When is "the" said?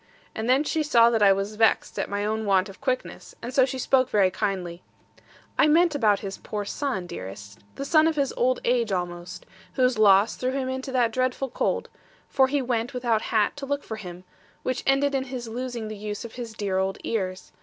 7.75-7.85, 15.87-15.95